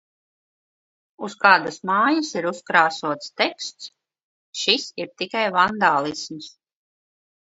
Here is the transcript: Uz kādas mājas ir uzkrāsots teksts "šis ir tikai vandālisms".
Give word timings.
Uz 1.27 1.33
kādas 1.43 1.75
mājas 1.89 2.31
ir 2.39 2.47
uzkrāsots 2.51 3.29
teksts 3.41 3.91
"šis 4.61 4.89
ir 5.03 5.13
tikai 5.23 5.43
vandālisms". 5.57 6.49